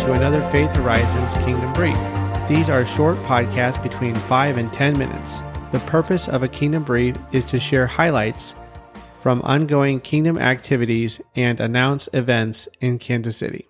[0.00, 1.96] to another Faith Horizons Kingdom Brief.
[2.48, 5.42] These are short podcasts between 5 and 10 minutes.
[5.72, 8.54] The purpose of a Kingdom Brief is to share highlights
[9.20, 13.66] from ongoing Kingdom activities and announce events in Kansas City.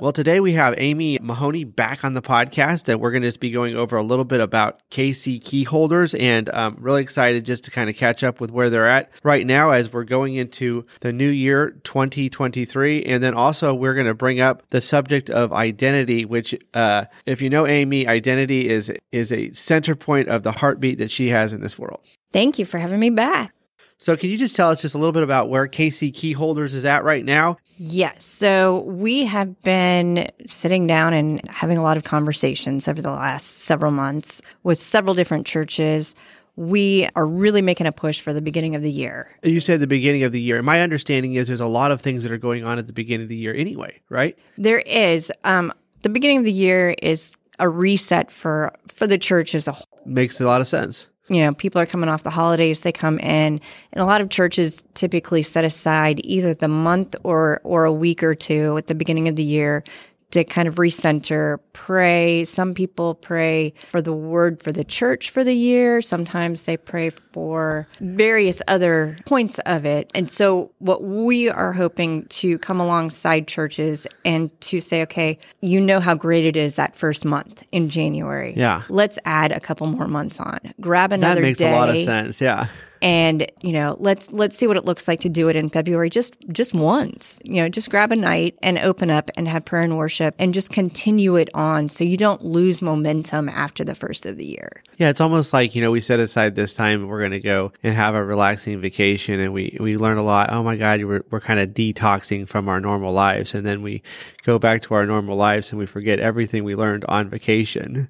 [0.00, 3.50] Well, today we have Amy Mahoney back on the podcast, and we're going to be
[3.50, 7.72] going over a little bit about KC key holders, and I'm really excited just to
[7.72, 11.12] kind of catch up with where they're at right now as we're going into the
[11.12, 16.24] new year 2023, and then also we're going to bring up the subject of identity,
[16.24, 20.98] which, uh, if you know Amy, identity is is a center point of the heartbeat
[20.98, 22.06] that she has in this world.
[22.32, 23.52] Thank you for having me back.
[24.00, 26.84] So, can you just tell us just a little bit about where KC Keyholders is
[26.84, 27.56] at right now?
[27.78, 28.24] Yes.
[28.24, 33.58] So, we have been sitting down and having a lot of conversations over the last
[33.58, 36.14] several months with several different churches.
[36.54, 39.36] We are really making a push for the beginning of the year.
[39.42, 40.62] You said the beginning of the year.
[40.62, 43.24] My understanding is there's a lot of things that are going on at the beginning
[43.24, 44.38] of the year anyway, right?
[44.56, 45.32] There is.
[45.42, 45.72] Um,
[46.02, 49.86] the beginning of the year is a reset for for the church as a whole.
[50.04, 53.18] Makes a lot of sense you know, people are coming off the holidays, they come
[53.18, 53.60] in,
[53.92, 58.22] and a lot of churches typically set aside either the month or or a week
[58.22, 59.84] or two at the beginning of the year
[60.30, 62.44] to kind of recenter, pray.
[62.44, 66.02] Some people pray for the word for the church for the year.
[66.02, 70.10] Sometimes they pray for various other points of it.
[70.14, 75.80] And so what we are hoping to come alongside churches and to say, okay, you
[75.80, 78.54] know how great it is that first month in January.
[78.56, 78.82] Yeah.
[78.88, 80.58] Let's add a couple more months on.
[80.80, 81.72] Grab another That makes day.
[81.72, 82.40] a lot of sense.
[82.40, 82.68] Yeah
[83.02, 86.10] and you know let's let's see what it looks like to do it in february
[86.10, 87.40] just just once.
[87.44, 90.54] You know just grab a night and open up and have prayer and worship and
[90.54, 94.82] just continue it on so you don't lose momentum after the first of the year.
[94.96, 97.72] Yeah it's almost like you know we set aside this time we're going to go
[97.82, 100.50] and have a relaxing vacation and we we learn a lot.
[100.52, 103.54] Oh my god we're, we're kind of detoxing from our normal lives.
[103.54, 104.02] And then we
[104.44, 108.08] go back to our normal lives and we forget everything we learned on vacation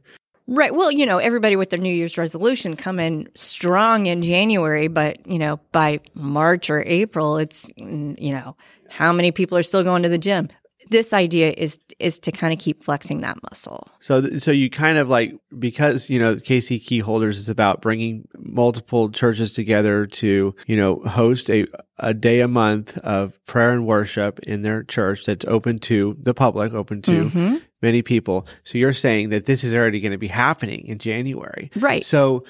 [0.50, 0.74] Right.
[0.74, 5.26] Well, you know, everybody with their New Year's resolution come in strong in January, but,
[5.26, 8.56] you know, by March or April, it's, you know,
[8.88, 10.48] how many people are still going to the gym?
[10.90, 13.88] This idea is is to kind of keep flexing that muscle.
[14.00, 18.26] So, so you kind of like because you know KC Key Holders is about bringing
[18.38, 21.66] multiple churches together to you know host a
[21.98, 26.32] a day a month of prayer and worship in their church that's open to the
[26.32, 28.46] public, open to mm-hmm many people.
[28.64, 31.70] So you're saying that this is already going to be happening in January.
[31.76, 32.04] Right.
[32.04, 32.44] So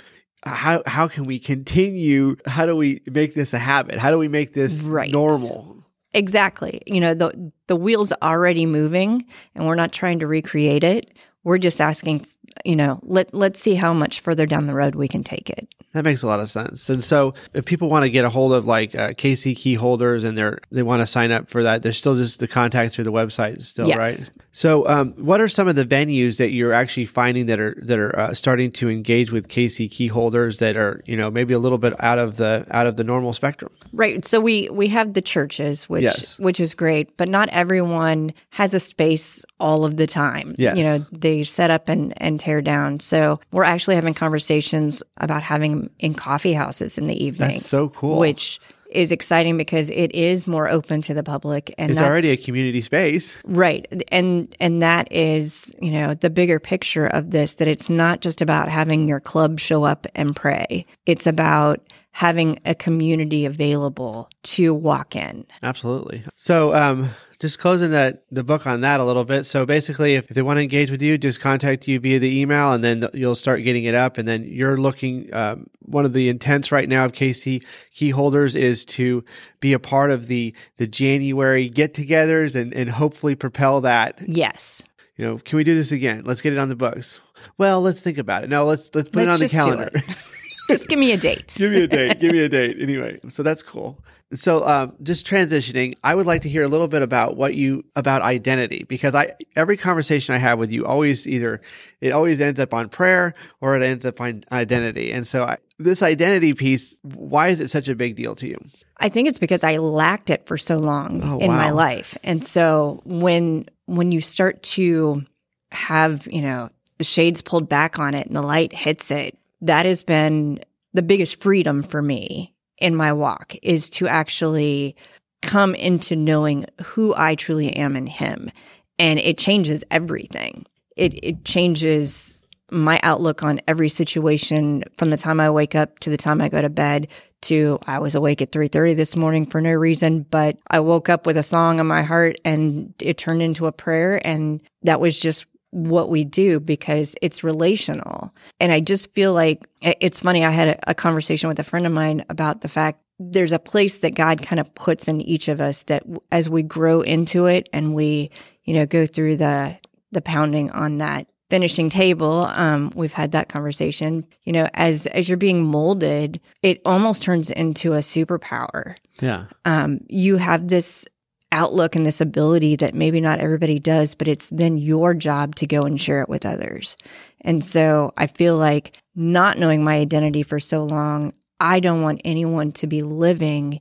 [0.44, 2.36] uh, how how can we continue?
[2.46, 3.98] How do we make this a habit?
[3.98, 5.10] How do we make this right.
[5.10, 5.84] normal?
[6.14, 6.82] Exactly.
[6.86, 11.12] You know, the the wheel's already moving and we're not trying to recreate it.
[11.44, 12.26] We're just asking,
[12.64, 15.68] you know, let let's see how much further down the road we can take it.
[15.94, 16.90] That makes a lot of sense.
[16.90, 20.22] And so, if people want to get a hold of like uh, KC key holders
[20.22, 23.04] and they're they want to sign up for that, there's still just the contact through
[23.04, 23.96] the website, still, yes.
[23.96, 24.30] right?
[24.52, 27.98] So, um, what are some of the venues that you're actually finding that are that
[27.98, 31.58] are uh, starting to engage with KC key holders that are you know maybe a
[31.58, 33.72] little bit out of the out of the normal spectrum?
[33.92, 34.24] Right.
[34.24, 36.38] So we we have the churches, which yes.
[36.38, 40.54] which is great, but not everyone has a space all of the time.
[40.58, 40.76] Yes.
[40.76, 43.00] You know, they set up and and tear down.
[43.00, 47.52] So we're actually having conversations about having in coffee houses in the evening.
[47.52, 48.18] That's so cool.
[48.18, 48.58] Which
[48.90, 52.80] is exciting because it is more open to the public and it's already a community
[52.80, 57.90] space right and and that is you know the bigger picture of this that it's
[57.90, 61.82] not just about having your club show up and pray it's about
[62.12, 67.10] having a community available to walk in absolutely so um
[67.40, 69.44] just closing that the book on that a little bit.
[69.44, 72.40] So basically, if, if, they want to engage with you, just contact you via the
[72.40, 74.18] email, and then you'll start getting it up.
[74.18, 75.32] And then you're looking.
[75.32, 79.24] Um, one of the intents right now of KC key holders is to
[79.60, 84.18] be a part of the the January get-togethers and and hopefully propel that.
[84.26, 84.82] Yes.
[85.16, 86.22] You know, can we do this again?
[86.24, 87.20] Let's get it on the books.
[87.56, 88.50] Well, let's think about it.
[88.50, 90.02] No, let's let's put let's it on the calendar.
[90.68, 91.54] just give me a date.
[91.56, 92.20] give me a date.
[92.20, 92.76] Give me a date.
[92.80, 93.98] Anyway, so that's cool.
[94.34, 97.84] So, um, just transitioning, I would like to hear a little bit about what you
[97.96, 101.62] about identity because I every conversation I have with you always either
[102.02, 105.12] it always ends up on prayer or it ends up on identity.
[105.12, 108.58] And so, I, this identity piece, why is it such a big deal to you?
[108.98, 111.56] I think it's because I lacked it for so long oh, in wow.
[111.56, 115.24] my life, and so when when you start to
[115.72, 116.68] have you know
[116.98, 120.60] the shades pulled back on it and the light hits it, that has been
[120.92, 124.96] the biggest freedom for me in my walk is to actually
[125.42, 128.50] come into knowing who I truly am in him.
[128.98, 130.66] And it changes everything.
[130.96, 136.10] It, it changes my outlook on every situation from the time I wake up to
[136.10, 137.08] the time I go to bed
[137.42, 141.24] to I was awake at 3:30 this morning for no reason, but I woke up
[141.24, 145.18] with a song in my heart and it turned into a prayer and that was
[145.18, 148.34] just what we do because it's relational.
[148.60, 150.44] And I just feel like it's funny.
[150.44, 153.58] I had a, a conversation with a friend of mine about the fact there's a
[153.58, 157.46] place that God kind of puts in each of us that as we grow into
[157.46, 158.30] it and we,
[158.64, 159.76] you know, go through the,
[160.12, 165.28] the pounding on that finishing table um, we've had that conversation you know as as
[165.28, 171.06] you're being molded it almost turns into a superpower yeah um, you have this
[171.50, 175.66] outlook and this ability that maybe not everybody does but it's then your job to
[175.66, 176.96] go and share it with others
[177.40, 182.20] and so i feel like not knowing my identity for so long i don't want
[182.24, 183.80] anyone to be living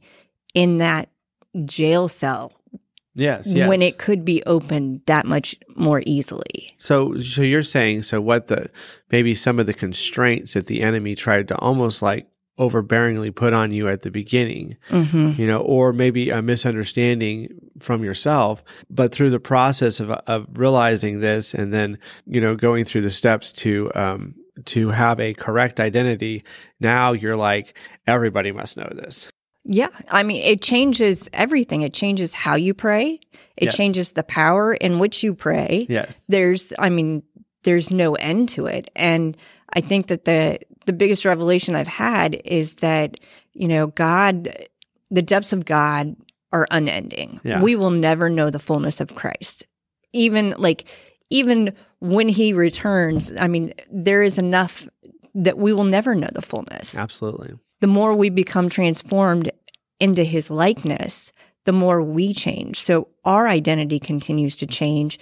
[0.54, 1.10] in that
[1.66, 2.54] jail cell
[3.18, 3.68] Yes, yes.
[3.68, 6.76] When it could be opened that much more easily.
[6.78, 8.70] So, so you're saying so what the
[9.12, 12.28] maybe some of the constraints that the enemy tried to almost like
[12.60, 15.40] overbearingly put on you at the beginning, mm-hmm.
[15.40, 17.50] you know, or maybe a misunderstanding
[17.80, 22.86] from yourself, but through the process of of realizing this and then you know going
[22.86, 26.44] through the steps to um, to have a correct identity,
[26.80, 27.78] now you're like
[28.08, 29.30] everybody must know this.
[29.70, 29.90] Yeah.
[30.10, 31.82] I mean, it changes everything.
[31.82, 33.20] It changes how you pray.
[33.58, 33.76] It yes.
[33.76, 35.86] changes the power in which you pray.
[35.90, 36.16] Yes.
[36.30, 37.22] There's, I mean,
[37.64, 38.90] there's no end to it.
[38.96, 39.36] And
[39.78, 43.20] I think that the, the biggest revelation I've had is that,
[43.54, 44.50] you know, God,
[45.12, 46.16] the depths of God
[46.52, 47.40] are unending.
[47.44, 47.62] Yeah.
[47.62, 49.66] We will never know the fullness of Christ.
[50.14, 50.86] Even like,
[51.30, 54.88] even when he returns, I mean, there is enough
[55.36, 56.98] that we will never know the fullness.
[56.98, 59.52] Absolutely the more we become transformed
[60.00, 61.32] into his likeness,
[61.66, 62.80] the more we change.
[62.80, 65.20] So our identity continues to change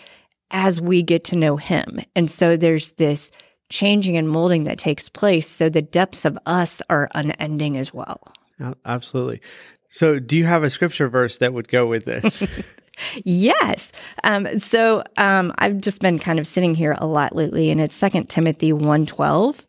[0.51, 2.01] as we get to know him.
[2.15, 3.31] And so there's this
[3.69, 5.47] changing and molding that takes place.
[5.47, 8.21] So the depths of us are unending as well.
[8.85, 9.41] Absolutely.
[9.89, 12.43] So do you have a scripture verse that would go with this?
[13.23, 13.91] yes.
[14.23, 17.95] Um, so um, I've just been kind of sitting here a lot lately, and it's
[17.95, 19.65] Second Timothy 1.12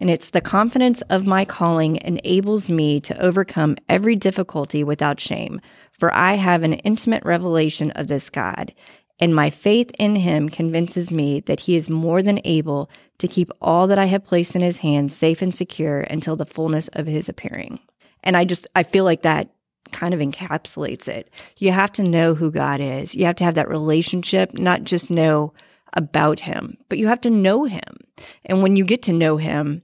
[0.00, 5.60] and it's the confidence of my calling enables me to overcome every difficulty without shame.
[5.98, 8.72] For I have an intimate revelation of this God,
[9.20, 13.52] and my faith in him convinces me that he is more than able to keep
[13.60, 17.06] all that I have placed in his hands safe and secure until the fullness of
[17.06, 17.80] his appearing.
[18.24, 19.50] And I just, I feel like that
[19.92, 21.30] kind of encapsulates it.
[21.58, 23.14] You have to know who God is.
[23.14, 25.52] You have to have that relationship, not just know
[25.92, 27.98] about him, but you have to know him.
[28.46, 29.82] And when you get to know him,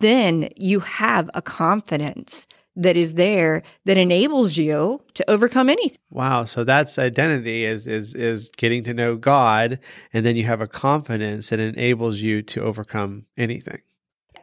[0.00, 2.46] then you have a confidence
[2.76, 5.98] that is there that enables you to overcome anything.
[6.10, 9.80] Wow, so that's identity is is is getting to know God
[10.12, 13.80] and then you have a confidence that enables you to overcome anything.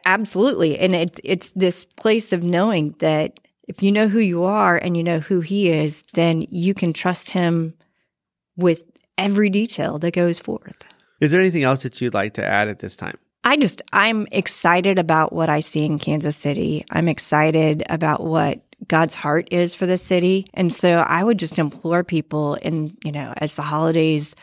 [0.04, 0.78] Absolutely.
[0.78, 4.96] And it, it's this place of knowing that if you know who you are and
[4.96, 7.74] you know who he is, then you can trust him
[8.56, 8.84] with
[9.16, 10.84] every detail that goes forth.
[11.20, 13.16] Is there anything else that you'd like to add at this time?
[13.44, 16.84] I just, I'm excited about what I see in Kansas City.
[16.90, 20.46] I'm excited about what God's heart is for the city.
[20.54, 24.34] And so I would just implore people in, you know, as the holidays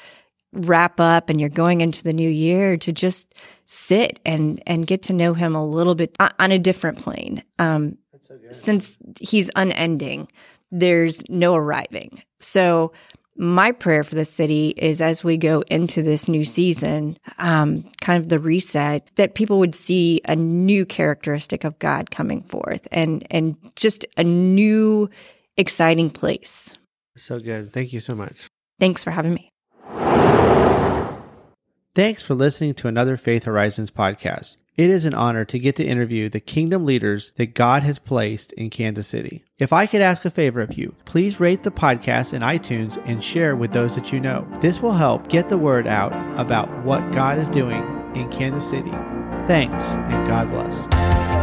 [0.54, 3.34] wrap up and you're going into the new year to just
[3.66, 7.44] sit and, and get to know him a little bit on a different plane.
[7.58, 10.28] Um, so since he's unending,
[10.72, 12.24] there's no arriving.
[12.40, 12.92] So
[13.36, 18.22] my prayer for the city is as we go into this new season, um, kind
[18.22, 23.26] of the reset, that people would see a new characteristic of God coming forth and
[23.32, 25.10] and just a new
[25.58, 26.76] exciting place.
[27.16, 27.74] So good.
[27.74, 28.48] Thank you so much.
[28.80, 29.52] Thanks for having me.
[31.94, 34.56] Thanks for listening to another Faith Horizons podcast.
[34.82, 38.52] It is an honor to get to interview the kingdom leaders that God has placed
[38.54, 39.44] in Kansas City.
[39.60, 43.24] If I could ask a favor of you, please rate the podcast in iTunes and
[43.24, 44.48] share with those that you know.
[44.60, 47.84] This will help get the word out about what God is doing
[48.16, 48.90] in Kansas City.
[49.46, 51.41] Thanks, and God bless.